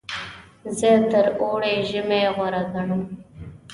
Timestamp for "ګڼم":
2.73-3.03